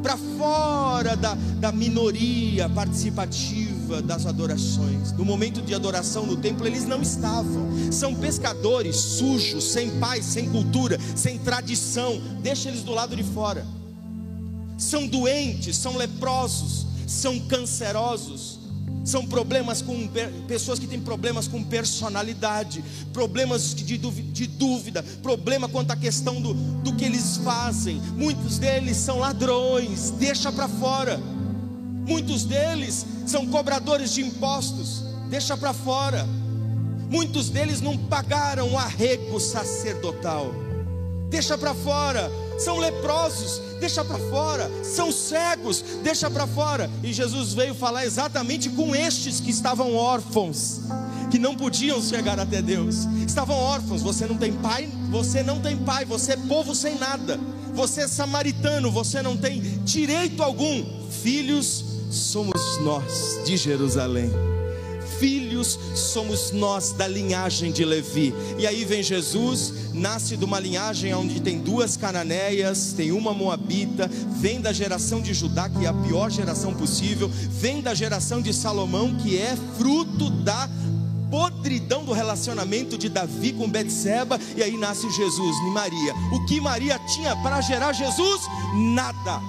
para 0.00 0.16
fora 0.38 1.16
da, 1.16 1.34
da 1.58 1.72
minoria 1.72 2.68
participativa 2.68 4.00
das 4.00 4.24
adorações. 4.24 5.10
No 5.10 5.24
momento 5.24 5.60
de 5.60 5.74
adoração 5.74 6.24
no 6.24 6.36
templo, 6.36 6.64
eles 6.64 6.86
não 6.86 7.02
estavam. 7.02 7.68
São 7.90 8.14
pescadores 8.14 8.94
sujos, 8.94 9.64
sem 9.64 9.90
paz, 9.98 10.24
sem 10.24 10.48
cultura, 10.48 10.96
sem 11.16 11.38
tradição. 11.38 12.20
Deixa 12.40 12.68
eles 12.68 12.82
do 12.82 12.92
lado 12.92 13.16
de 13.16 13.24
fora. 13.24 13.66
São 14.78 15.06
doentes, 15.06 15.76
são 15.76 15.96
leprosos, 15.96 16.86
são 17.12 17.38
cancerosos 17.40 18.62
são 19.04 19.26
problemas 19.26 19.82
com 19.82 20.08
pessoas 20.46 20.78
que 20.78 20.86
têm 20.86 21.00
problemas 21.00 21.48
com 21.48 21.62
personalidade, 21.62 22.84
problemas 23.12 23.74
de, 23.74 23.98
de 23.98 24.46
dúvida, 24.46 25.02
problema 25.22 25.68
quanto 25.68 25.90
à 25.90 25.96
questão 25.96 26.40
do, 26.40 26.54
do 26.54 26.94
que 26.94 27.04
eles 27.04 27.36
fazem. 27.38 28.00
Muitos 28.16 28.58
deles 28.58 28.96
são 28.96 29.18
ladrões, 29.18 30.10
deixa 30.10 30.52
para 30.52 30.68
fora. 30.68 31.18
Muitos 32.06 32.44
deles 32.44 33.04
são 33.26 33.46
cobradores 33.46 34.12
de 34.12 34.22
impostos, 34.22 35.02
deixa 35.28 35.56
para 35.56 35.72
fora. 35.72 36.24
Muitos 37.10 37.50
deles 37.50 37.80
não 37.80 37.96
pagaram 37.96 38.72
o 38.72 38.78
arrego 38.78 39.38
sacerdotal, 39.40 40.54
deixa 41.28 41.58
para 41.58 41.74
fora 41.74 42.30
são 42.62 42.78
leprosos, 42.78 43.60
deixa 43.80 44.04
para 44.04 44.18
fora, 44.18 44.70
são 44.84 45.10
cegos, 45.10 45.84
deixa 46.02 46.30
para 46.30 46.46
fora. 46.46 46.88
E 47.02 47.12
Jesus 47.12 47.52
veio 47.52 47.74
falar 47.74 48.04
exatamente 48.04 48.68
com 48.70 48.94
estes 48.94 49.40
que 49.40 49.50
estavam 49.50 49.94
órfãos, 49.94 50.80
que 51.30 51.38
não 51.38 51.56
podiam 51.56 52.00
chegar 52.00 52.38
até 52.38 52.62
Deus. 52.62 53.06
Estavam 53.26 53.56
órfãos, 53.56 54.02
você 54.02 54.26
não 54.26 54.36
tem 54.36 54.52
pai, 54.52 54.88
você 55.10 55.42
não 55.42 55.60
tem 55.60 55.76
pai, 55.76 56.04
você 56.04 56.32
é 56.32 56.36
povo 56.36 56.74
sem 56.74 56.96
nada. 56.96 57.38
Você 57.74 58.02
é 58.02 58.08
samaritano, 58.08 58.90
você 58.90 59.22
não 59.22 59.36
tem 59.36 59.60
direito 59.82 60.42
algum. 60.42 60.84
Filhos 61.10 61.84
somos 62.10 62.78
nós 62.82 63.40
de 63.44 63.56
Jerusalém 63.56 64.30
filhos 65.22 65.78
somos 65.94 66.50
nós 66.50 66.90
da 66.90 67.06
linhagem 67.06 67.70
de 67.70 67.84
Levi. 67.84 68.34
E 68.58 68.66
aí 68.66 68.84
vem 68.84 69.04
Jesus, 69.04 69.72
nasce 69.94 70.36
de 70.36 70.44
uma 70.44 70.58
linhagem 70.58 71.14
onde 71.14 71.40
tem 71.40 71.60
duas 71.60 71.96
cananeias, 71.96 72.92
tem 72.96 73.12
uma 73.12 73.32
moabita, 73.32 74.10
vem 74.40 74.60
da 74.60 74.72
geração 74.72 75.22
de 75.22 75.32
Judá, 75.32 75.68
que 75.68 75.86
é 75.86 75.88
a 75.88 75.94
pior 75.94 76.28
geração 76.28 76.74
possível, 76.74 77.30
vem 77.52 77.80
da 77.80 77.94
geração 77.94 78.42
de 78.42 78.52
Salomão, 78.52 79.14
que 79.14 79.38
é 79.38 79.56
fruto 79.78 80.28
da 80.28 80.68
podridão 81.30 82.04
do 82.04 82.12
relacionamento 82.12 82.98
de 82.98 83.08
Davi 83.08 83.52
com 83.52 83.70
Betseba, 83.70 84.40
e 84.56 84.62
aí 84.64 84.76
nasce 84.76 85.08
Jesus 85.08 85.56
e 85.56 85.70
Maria. 85.70 86.14
O 86.32 86.44
que 86.46 86.60
Maria 86.60 86.98
tinha 86.98 87.36
para 87.36 87.60
gerar 87.60 87.92
Jesus? 87.92 88.40
Nada. 88.74 89.40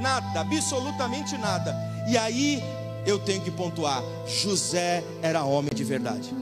Nada, 0.00 0.40
absolutamente 0.40 1.36
nada. 1.36 1.76
E 2.08 2.16
aí 2.16 2.62
eu 3.06 3.18
tenho 3.18 3.40
que 3.42 3.50
pontuar: 3.50 4.02
José 4.26 5.04
era 5.22 5.44
homem 5.44 5.70
de 5.74 5.84
verdade, 5.84 6.32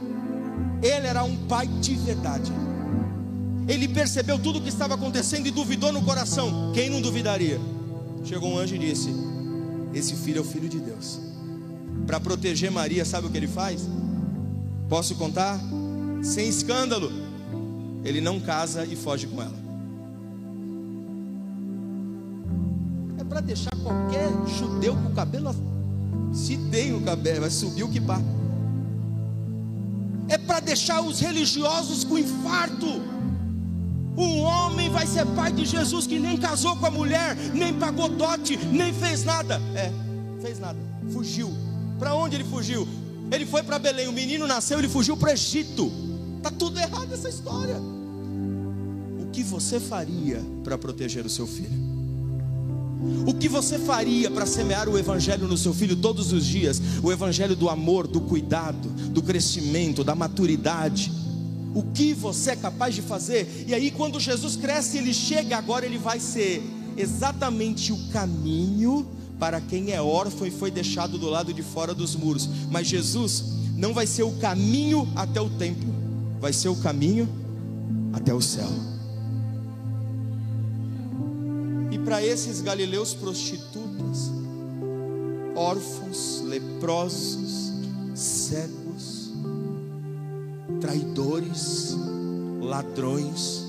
ele 0.83 1.07
era 1.07 1.25
um 1.25 1.37
pai 1.47 1.67
de 1.67 1.95
verdade. 1.95 2.53
Ele 3.69 3.89
percebeu 3.89 4.39
tudo 4.39 4.61
o 4.61 4.63
que 4.63 4.69
estava 4.69 4.95
acontecendo 4.95 5.47
e 5.47 5.51
duvidou 5.51 5.91
no 5.93 6.03
coração. 6.03 6.71
Quem 6.73 6.89
não 6.89 7.01
duvidaria? 7.01 7.61
Chegou 8.25 8.51
um 8.51 8.59
anjo 8.59 8.77
e 8.77 8.79
disse: 8.79 9.11
Esse 9.93 10.15
filho 10.15 10.39
é 10.39 10.41
o 10.41 10.45
filho 10.45 10.69
de 10.69 10.79
Deus. 10.79 11.19
Para 12.07 12.21
proteger 12.21 12.71
Maria, 12.71 13.05
sabe 13.05 13.27
o 13.27 13.31
que 13.31 13.37
ele 13.37 13.49
faz? 13.49 13.89
Posso 14.89 15.17
contar? 15.17 15.59
Sem 16.23 16.49
escândalo. 16.49 17.11
Ele 18.05 18.21
não 18.21 18.39
casa 18.39 18.85
e 18.85 18.95
foge 18.95 19.27
com 19.27 19.43
ela. 19.43 19.67
É 23.19 23.25
para 23.25 23.41
deixar 23.41 23.75
qualquer 23.83 24.29
judeu 24.47 24.95
com 24.95 25.09
o 25.09 25.15
cabelo 25.15 25.49
se 26.33 26.57
tem 26.71 26.95
o 26.95 27.01
cabelo, 27.01 27.41
vai 27.41 27.51
subir 27.51 27.83
o 27.83 27.89
que 27.89 28.01
pá. 28.01 28.21
É 30.29 30.37
para 30.37 30.61
deixar 30.61 31.01
os 31.03 31.21
religiosos 31.21 32.05
com 32.05 32.19
infarto. 32.19 32.87
Um 34.17 34.41
homem 34.41 34.89
vai 34.89 35.07
ser 35.07 35.27
pai 35.27 35.53
de 35.53 35.65
Jesus 35.65 36.07
que 36.07 36.19
nem 36.19 36.37
casou 36.37 36.77
com 36.77 36.87
a 36.87 36.91
mulher, 36.91 37.37
nem 37.55 37.73
pagou 37.75 38.09
dote, 38.09 38.57
nem 38.57 38.93
fez 38.93 39.25
nada. 39.25 39.61
É, 39.75 39.93
fez 40.41 40.59
nada. 40.59 40.79
Fugiu. 41.13 41.51
Para 41.99 42.15
onde 42.15 42.37
ele 42.37 42.45
fugiu? 42.45 42.89
Ele 43.31 43.47
foi 43.47 43.63
para 43.63 43.79
Belém. 43.79 44.09
O 44.09 44.13
menino 44.13 44.47
nasceu, 44.47 44.79
ele 44.79 44.89
fugiu 44.89 45.17
para 45.17 45.31
o 45.31 45.33
Egito. 45.33 45.93
Tá 46.43 46.51
tudo 46.51 46.79
errado 46.79 47.13
essa 47.13 47.29
história. 47.29 47.77
O 47.77 49.31
que 49.33 49.43
você 49.43 49.79
faria 49.79 50.43
para 50.65 50.79
proteger 50.79 51.27
o 51.27 51.31
seu 51.31 51.47
filho? 51.47 51.86
O 53.27 53.35
que 53.35 53.49
você 53.49 53.79
faria 53.79 54.31
para 54.31 54.47
semear 54.47 54.89
o 54.89 54.99
Evangelho 54.99 55.47
no 55.47 55.57
seu 55.57 55.75
filho 55.75 55.97
todos 55.97 56.33
os 56.33 56.45
dias? 56.45 56.81
O 57.03 57.13
Evangelho 57.13 57.55
do 57.55 57.69
amor, 57.69 58.07
do 58.07 58.21
cuidado, 58.21 58.89
do 59.11 59.23
crescimento, 59.23 60.03
da 60.03 60.15
maturidade. 60.15 61.13
O 61.75 61.83
que 61.83 62.15
você 62.15 62.53
é 62.53 62.57
capaz 62.57 62.95
de 62.95 63.03
fazer? 63.03 63.65
E 63.67 63.75
aí, 63.75 63.91
quando 63.91 64.19
Jesus 64.19 64.57
cresce, 64.57 64.97
ele 64.97 65.13
chega, 65.13 65.59
agora 65.59 65.85
ele 65.85 65.99
vai 65.99 66.19
ser 66.19 66.63
exatamente 66.97 67.93
o 67.93 68.09
caminho 68.11 69.07
para 69.39 69.61
quem 69.61 69.93
é 69.93 70.01
órfão 70.01 70.47
e 70.47 70.51
foi 70.51 70.71
deixado 70.71 71.19
do 71.19 71.29
lado 71.29 71.53
de 71.53 71.63
fora 71.63 71.95
dos 71.95 72.17
muros. 72.17 72.49
Mas 72.71 72.87
Jesus 72.87 73.45
não 73.77 73.93
vai 73.93 74.07
ser 74.07 74.23
o 74.23 74.33
caminho 74.33 75.07
até 75.15 75.41
o 75.41 75.51
templo, 75.51 75.93
vai 76.41 76.53
ser 76.53 76.69
o 76.69 76.77
caminho 76.77 77.29
até 78.13 78.33
o 78.33 78.41
céu. 78.41 78.96
Para 82.07 82.25
esses 82.25 82.61
galileus 82.61 83.13
prostitutas, 83.15 84.31
órfãos, 85.57 86.41
leprosos, 86.47 87.73
cegos, 88.15 89.33
traidores, 90.81 91.97
ladrões, 92.61 93.65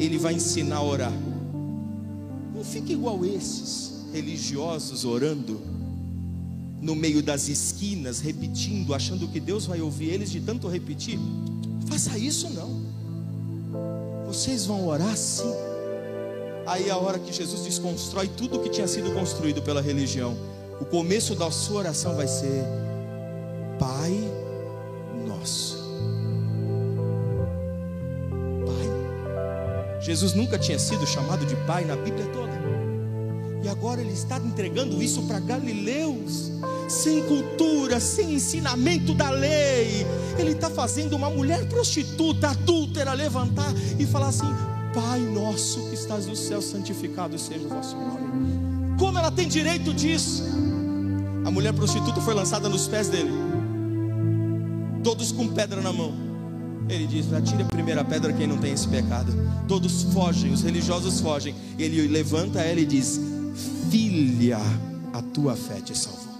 ele 0.00 0.16
vai 0.16 0.32
ensinar 0.32 0.76
a 0.76 0.82
orar. 0.82 1.12
Não 2.54 2.64
fique 2.64 2.94
igual 2.94 3.22
esses 3.26 4.06
religiosos 4.10 5.04
orando 5.04 5.60
no 6.80 6.94
meio 6.94 7.22
das 7.22 7.46
esquinas, 7.46 8.20
repetindo, 8.20 8.94
achando 8.94 9.28
que 9.28 9.38
Deus 9.38 9.66
vai 9.66 9.82
ouvir 9.82 10.08
eles 10.08 10.30
de 10.30 10.40
tanto 10.40 10.66
repetir. 10.66 11.18
Faça 11.88 12.16
isso 12.16 12.48
não. 12.48 12.80
Vocês 14.26 14.64
vão 14.64 14.88
orar 14.88 15.14
sim 15.14 15.71
Aí 16.66 16.90
a 16.90 16.96
hora 16.96 17.18
que 17.18 17.32
Jesus 17.32 17.62
desconstrói 17.62 18.28
tudo 18.28 18.60
que 18.60 18.68
tinha 18.68 18.86
sido 18.86 19.12
construído 19.12 19.62
pela 19.62 19.82
religião. 19.82 20.36
O 20.80 20.84
começo 20.84 21.34
da 21.34 21.50
sua 21.50 21.80
oração 21.80 22.16
vai 22.16 22.28
ser: 22.28 22.64
Pai 23.78 24.12
nosso. 25.26 25.78
Pai. 28.66 30.00
Jesus 30.00 30.34
nunca 30.34 30.58
tinha 30.58 30.78
sido 30.78 31.06
chamado 31.06 31.44
de 31.44 31.56
pai 31.66 31.84
na 31.84 31.96
Bíblia 31.96 32.26
toda. 32.26 32.52
E 33.62 33.68
agora 33.68 34.00
ele 34.00 34.12
está 34.12 34.38
entregando 34.38 35.00
isso 35.00 35.22
para 35.22 35.38
galileus, 35.38 36.50
sem 36.88 37.22
cultura, 37.22 38.00
sem 38.00 38.34
ensinamento 38.34 39.14
da 39.14 39.30
lei. 39.30 40.04
Ele 40.36 40.50
está 40.50 40.68
fazendo 40.68 41.14
uma 41.14 41.30
mulher 41.30 41.64
prostituta, 41.68 42.50
adúltera, 42.50 43.12
levantar 43.12 43.72
e 43.98 44.04
falar 44.04 44.28
assim: 44.28 44.52
Pai 44.94 45.20
nosso 45.20 45.88
que 45.88 45.94
estás 45.94 46.26
no 46.26 46.36
céu, 46.36 46.60
santificado 46.60 47.38
seja 47.38 47.64
o 47.64 47.68
vosso 47.68 47.96
nome. 47.96 48.96
Como 48.98 49.18
ela 49.18 49.30
tem 49.30 49.48
direito 49.48 49.92
disso? 49.94 50.42
A 51.44 51.50
mulher 51.50 51.72
prostituta 51.72 52.20
foi 52.20 52.34
lançada 52.34 52.68
nos 52.68 52.86
pés 52.86 53.08
dele, 53.08 53.32
todos 55.02 55.32
com 55.32 55.48
pedra 55.48 55.80
na 55.80 55.92
mão. 55.92 56.12
Ele 56.88 57.06
diz: 57.06 57.32
Atire 57.32 57.62
a 57.62 57.66
primeira 57.66 58.04
pedra 58.04 58.32
quem 58.32 58.46
não 58.46 58.58
tem 58.58 58.72
esse 58.72 58.86
pecado. 58.86 59.32
Todos 59.66 60.02
fogem, 60.12 60.52
os 60.52 60.62
religiosos 60.62 61.20
fogem. 61.20 61.54
Ele 61.78 62.06
levanta 62.06 62.60
ela 62.60 62.80
e 62.80 62.86
diz: 62.86 63.18
filha, 63.90 64.58
a 65.12 65.22
tua 65.22 65.56
fé 65.56 65.80
te 65.80 65.96
salvou. 65.96 66.32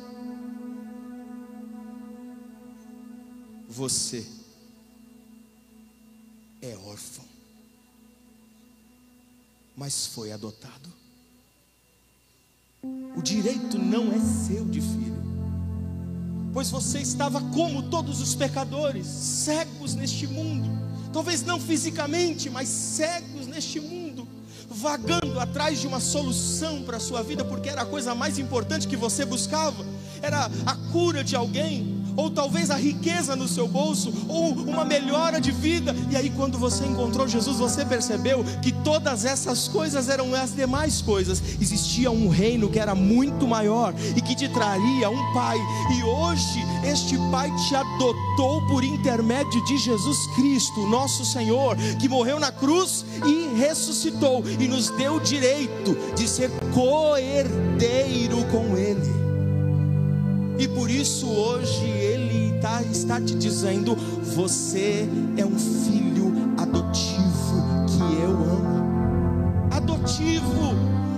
Você 3.69 4.27
é 6.61 6.77
órfão, 6.87 7.25
mas 9.77 10.07
foi 10.07 10.33
adotado. 10.33 10.93
O 13.17 13.23
direito 13.23 13.79
não 13.79 14.13
é 14.13 14.19
seu 14.19 14.65
de 14.65 14.81
filho, 14.81 15.23
pois 16.53 16.71
você 16.71 17.01
estava 17.01 17.41
como 17.41 17.85
todos 17.85 18.21
os 18.21 18.35
pecadores, 18.35 19.07
cegos 19.07 19.95
neste 19.95 20.27
mundo, 20.27 20.69
talvez 21.13 21.43
não 21.43 21.61
fisicamente, 21.61 22.51
mas 22.51 22.69
cegos 22.69 23.47
neste 23.47 23.81
mundo 23.81 24.27
vagando 24.73 25.39
atrás 25.39 25.81
de 25.81 25.87
uma 25.87 26.01
solução 26.01 26.83
para 26.83 26.97
a 26.97 27.01
sua 27.01 27.23
vida, 27.23 27.45
porque 27.45 27.69
era 27.69 27.83
a 27.83 27.87
coisa 27.87 28.15
mais 28.15 28.39
importante 28.39 28.89
que 28.89 28.97
você 28.97 29.25
buscava, 29.25 29.85
era 30.21 30.51
a 30.67 30.77
cura 30.91 31.23
de 31.23 31.37
alguém, 31.37 32.02
ou 32.17 32.31
talvez 32.31 32.71
a 32.71 32.77
riqueza 32.77 33.37
no 33.37 33.49
seu 33.49 33.67
bolso, 33.69 34.13
ou 34.29 34.53
uma 34.53 34.85
melhora 34.85 35.41
de 35.41 35.51
vida. 35.51 35.95
E 36.11 36.17
aí, 36.17 36.31
quando 36.31 36.59
você 36.59 36.85
encontrou 36.85 37.29
Jesus, 37.29 37.59
você 37.59 37.85
percebeu 37.85 38.45
que 38.63 38.73
todas 38.73 39.25
essas 39.25 39.69
coisas 39.69 40.09
eram 40.09 40.35
as 40.35 40.55
demais 40.55 41.01
coisas. 41.01 41.43
Existia 41.61 42.11
um 42.11 42.29
reino 42.29 42.69
que 42.69 42.79
era 42.79 42.95
muito 42.95 43.47
maior 43.47 43.95
e 44.17 44.21
que 44.21 44.35
te 44.35 44.49
traria 44.49 45.11
um 45.11 45.33
pai, 45.33 45.59
e 45.97 46.03
hoje 46.03 46.65
este 46.85 47.17
pai 47.31 47.51
te 47.69 47.75
adotou 47.75 48.67
por 48.67 48.83
intermédio 48.83 49.65
de 49.65 49.79
Jesus 49.79 50.27
Cristo, 50.35 50.87
nosso 50.89 51.25
Senhor, 51.25 51.77
que 52.01 52.09
morreu 52.09 52.41
na 52.41 52.51
cruz 52.51 53.05
e 53.25 53.57
ressuscitou 53.57 54.43
e 54.59 54.67
nos 54.69 54.91
deu 54.91 55.15
o 55.15 55.21
direito 55.21 55.97
de 56.15 56.29
ser 56.29 56.51
co-herdeiro 56.75 58.45
com 58.47 58.77
Ele. 58.77 59.22
E 60.63 60.69
por 60.69 60.89
isso 60.89 61.27
hoje 61.27 61.85
Ele 61.85 62.57
tá, 62.61 62.81
está 62.85 63.21
te 63.21 63.35
dizendo: 63.35 63.97
você 63.97 65.09
é 65.37 65.45
um 65.45 65.59
filho 65.59 66.33
adotivo 66.57 67.65
que 67.89 68.23
eu 68.23 68.31
amo. 68.31 69.69
Adotivo, 69.73 70.71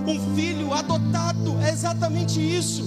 um 0.07 0.35
filho 0.35 0.73
adotado, 0.73 1.61
é 1.61 1.69
exatamente 1.69 2.39
isso. 2.41 2.83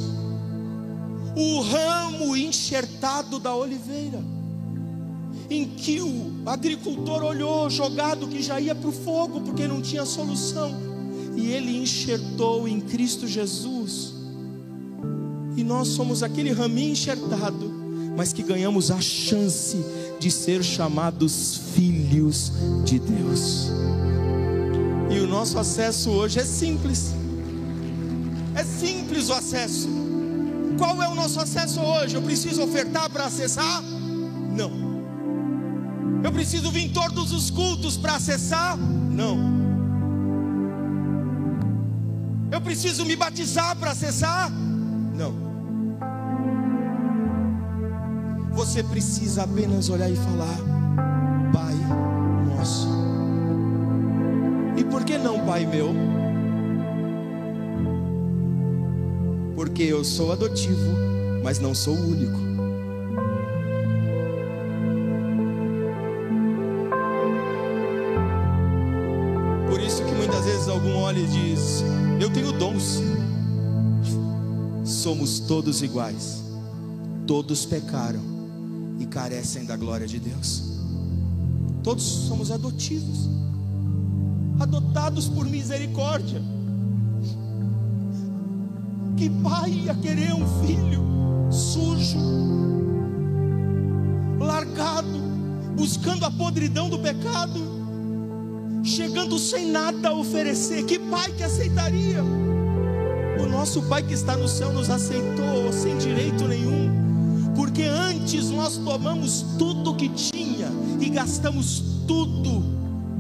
O 1.37 1.61
ramo 1.61 2.37
enxertado 2.37 3.39
da 3.39 3.55
oliveira, 3.55 4.21
em 5.49 5.65
que 5.65 6.01
o 6.01 6.43
agricultor 6.45 7.23
olhou 7.23 7.71
jogado 7.71 8.27
que 8.27 8.43
já 8.43 8.59
ia 8.59 8.75
para 8.75 8.89
o 8.89 8.93
fogo 8.93 9.43
porque 9.43 9.69
não 9.69 9.81
tinha 9.81 10.05
solução, 10.05 10.75
e 11.37 11.53
ele 11.53 11.81
enxertou 11.81 12.67
em 12.67 12.81
Cristo 12.81 13.29
Jesus 13.29 14.18
nós 15.69 15.89
somos 15.89 16.23
aquele 16.23 16.51
raminho 16.51 16.93
enxertado, 16.93 17.71
mas 18.17 18.33
que 18.33 18.43
ganhamos 18.43 18.91
a 18.91 19.01
chance 19.03 19.77
de 20.19 20.31
ser 20.31 20.65
chamados 20.65 21.61
filhos 21.75 22.51
de 22.85 22.99
Deus. 22.99 23.71
E 25.11 25.21
o 25.21 25.27
nosso 25.27 25.59
acesso 25.59 26.11
hoje 26.11 26.41
é 26.41 26.45
simples. 26.45 27.13
É 28.55 28.65
simples 28.65 29.29
o 29.29 29.35
acesso. 29.35 29.89
Qual 30.79 31.03
é 31.03 31.09
o 31.09 31.15
nosso 31.15 31.39
acesso 31.39 31.81
hoje? 31.81 32.15
Eu 32.15 32.23
preciso 32.23 32.63
ofertar 32.63 33.11
para 33.11 33.27
acessar? 33.27 33.83
Não. 34.57 34.89
Eu 36.25 36.33
preciso 36.33 36.71
vir 36.71 36.93
todos 36.93 37.31
os 37.31 37.51
cultos 37.51 37.97
para 37.97 38.15
acessar? 38.15 38.77
Não. 38.77 39.39
Eu 42.51 42.61
preciso 42.63 43.05
me 43.05 43.15
batizar 43.15 43.77
para 43.77 43.91
acessar? 43.91 44.51
Não. 44.51 45.48
Você 48.59 48.83
precisa 48.83 49.45
apenas 49.45 49.89
olhar 49.89 50.11
e 50.11 50.17
falar: 50.17 50.59
Pai 51.53 51.77
nosso. 52.57 52.89
E 54.77 54.83
por 54.83 55.05
que 55.05 55.17
não, 55.17 55.47
Pai 55.47 55.65
meu? 55.65 55.95
Porque 59.55 59.85
eu 59.85 60.03
sou 60.03 60.33
adotivo, 60.33 60.91
mas 61.45 61.61
não 61.61 61.73
sou 61.73 61.95
o 61.95 62.11
único. 62.11 62.37
Por 69.71 69.81
isso 69.81 70.05
que 70.05 70.13
muitas 70.17 70.45
vezes 70.45 70.67
algum 70.67 70.97
olha 70.97 71.21
e 71.21 71.27
diz: 71.29 71.85
Eu 72.21 72.29
tenho 72.29 72.51
dons. 72.51 73.01
Somos 74.85 75.39
todos 75.39 75.81
iguais. 75.81 76.43
Todos 77.25 77.65
pecaram 77.65 78.38
carecem 79.09 79.65
da 79.65 79.77
glória 79.77 80.07
de 80.07 80.19
Deus. 80.21 80.79
Todos 81.83 82.05
somos 82.05 82.51
adotivos, 82.51 83.29
adotados 84.61 85.29
por 85.29 85.47
misericórdia. 85.47 86.43
Que 89.17 89.29
pai 89.29 89.71
ia 89.71 89.95
querer 89.95 90.33
um 90.33 90.47
filho 90.65 91.03
sujo, 91.51 92.19
largado, 94.39 95.19
buscando 95.77 96.25
a 96.25 96.31
podridão 96.31 96.89
do 96.89 96.99
pecado, 96.99 97.61
chegando 98.85 99.39
sem 99.39 99.71
nada 99.71 100.11
a 100.11 100.15
oferecer? 100.15 100.85
Que 100.85 100.99
pai 100.99 101.33
que 101.33 101.43
aceitaria? 101.43 102.23
O 102.23 103.47
nosso 103.49 103.83
pai 103.83 104.03
que 104.03 104.15
está 104.15 104.37
no 104.37 104.49
céu 104.49 104.73
nos 104.73 104.91
aceitou 104.91 105.73
sem 105.73 105.97
direito 105.97 106.47
nenhum 106.47 106.88
porque 107.79 107.89
antes 107.89 108.51
nós 108.51 108.77
tomamos 108.77 109.45
tudo 109.57 109.95
que 109.95 110.09
tinha 110.09 110.69
e 111.01 111.09
gastamos 111.09 111.81
tudo 112.09 112.65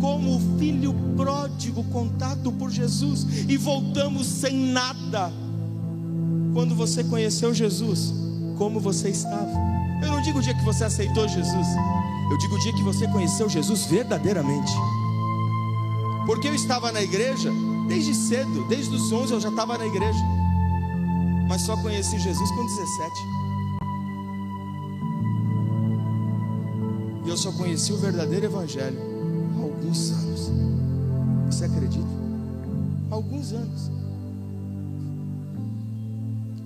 como 0.00 0.34
o 0.34 0.58
filho 0.58 0.92
pródigo 1.16 1.84
contado 1.92 2.50
por 2.50 2.68
Jesus 2.68 3.24
e 3.48 3.56
voltamos 3.56 4.26
sem 4.26 4.56
nada. 4.72 5.32
Quando 6.52 6.74
você 6.74 7.04
conheceu 7.04 7.54
Jesus, 7.54 8.12
como 8.56 8.80
você 8.80 9.10
estava? 9.10 9.48
Eu 10.02 10.10
não 10.10 10.22
digo 10.22 10.40
o 10.40 10.42
dia 10.42 10.54
que 10.54 10.64
você 10.64 10.82
aceitou 10.82 11.28
Jesus, 11.28 11.66
eu 12.28 12.38
digo 12.38 12.56
o 12.56 12.58
dia 12.58 12.72
que 12.72 12.82
você 12.82 13.06
conheceu 13.06 13.48
Jesus 13.48 13.86
verdadeiramente. 13.86 14.72
Porque 16.26 16.48
eu 16.48 16.54
estava 16.56 16.90
na 16.90 17.00
igreja 17.00 17.52
desde 17.86 18.12
cedo, 18.12 18.64
desde 18.64 18.92
os 18.92 19.12
11 19.12 19.34
eu 19.34 19.40
já 19.40 19.50
estava 19.50 19.78
na 19.78 19.86
igreja, 19.86 20.24
mas 21.48 21.62
só 21.62 21.76
conheci 21.76 22.18
Jesus 22.18 22.50
com 22.50 22.66
17. 22.66 23.47
E 27.28 27.30
eu 27.30 27.36
só 27.36 27.52
conheci 27.52 27.92
o 27.92 27.98
verdadeiro 27.98 28.46
Evangelho 28.46 28.98
há 29.58 29.62
alguns 29.62 30.12
anos. 30.12 30.50
Você 31.44 31.66
acredita? 31.66 32.08
Há 33.10 33.14
alguns 33.14 33.52
anos. 33.52 33.90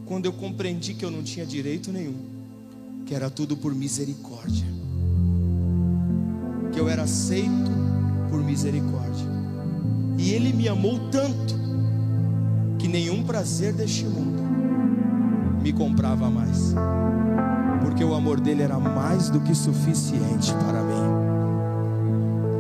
Quando 0.07 0.27
eu 0.27 0.33
compreendi 0.33 0.95
que 0.95 1.05
eu 1.05 1.11
não 1.11 1.21
tinha 1.25 1.45
direito 1.45 1.91
nenhum, 1.91 2.15
que 3.05 3.13
era 3.13 3.29
tudo 3.29 3.57
por 3.57 3.75
misericórdia, 3.75 4.69
que 6.73 6.79
eu 6.79 6.89
era 6.89 7.03
aceito 7.03 7.73
por 8.31 8.41
misericórdia, 8.41 9.27
e 10.17 10.31
Ele 10.31 10.53
me 10.53 10.69
amou 10.69 11.11
tanto, 11.11 11.57
que 12.79 12.87
nenhum 12.87 13.25
prazer 13.25 13.73
deste 13.73 14.05
mundo 14.05 14.41
me 15.61 15.73
comprava 15.73 16.31
mais 16.31 16.73
amor 18.23 18.39
dele 18.39 18.63
era 18.63 18.79
mais 18.79 19.29
do 19.31 19.41
que 19.41 19.53
suficiente 19.53 20.55
para 20.55 20.81
mim. 20.85 21.09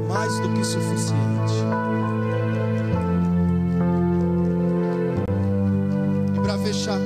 Mais 0.08 0.36
do 0.40 0.48
que 0.54 0.64
suficiente. 0.64 1.54
E 6.36 6.40
para 6.40 6.58
fechar, 6.58 6.98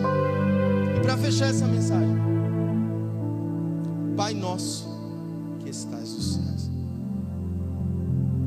e 0.97 1.01
para 1.01 1.19
fechar 1.19 1.51
essa 1.51 1.67
mensagem, 1.67 2.17
Pai 4.17 4.33
nosso 4.33 4.89
que 5.61 5.69
estás 5.69 6.11
nos 6.15 6.35
céus, 6.37 6.71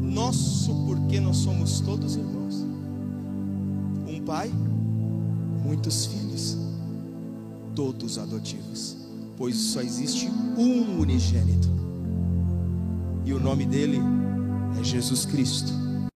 nosso 0.02 0.74
porque 0.88 1.20
nós 1.20 1.38
somos 1.38 1.82
todos 1.82 2.16
irmãos, 2.16 2.66
um 4.08 4.20
Pai 4.26 4.52
muitos 5.64 6.08
filhos, 6.08 6.58
todos 7.76 8.18
adotivos, 8.18 8.99
pois 9.40 9.56
só 9.56 9.82
existe 9.82 10.30
um 10.58 11.00
unigênito, 11.00 11.70
e 13.24 13.32
o 13.32 13.40
nome 13.40 13.66
dele 13.66 13.98
é 14.78 14.84
Jesus 14.84 15.26
Cristo 15.26 15.72